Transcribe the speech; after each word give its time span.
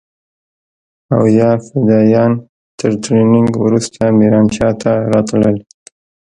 او 1.15 1.23
يا 1.37 1.49
فدايان 1.65 2.31
تر 2.79 2.91
ټرېننگ 3.03 3.49
وروسته 3.63 4.01
ميرانشاه 4.19 4.73
ته 4.81 4.91
راتلل. 5.13 5.57